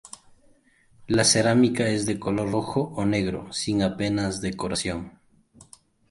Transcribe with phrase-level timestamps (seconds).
[1.05, 5.19] La cerámica es de color rojo o negro, sin apenas decoración.